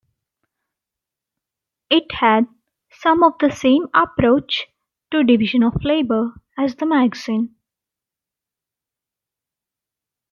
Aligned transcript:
It 1.91 2.11
had 2.13 2.47
some 2.91 3.21
of 3.21 3.33
the 3.37 3.51
same 3.51 3.85
approach 3.93 4.65
to 5.11 5.23
division 5.23 5.61
of 5.61 5.83
labour 5.83 6.41
as 6.57 6.73
the 6.73 6.87
magazine. 6.87 7.53